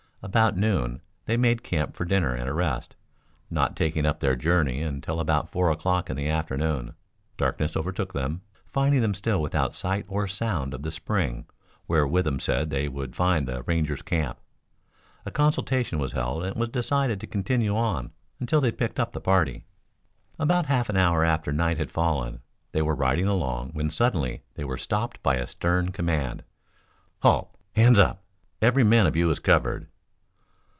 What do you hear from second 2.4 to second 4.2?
a rest, not taking up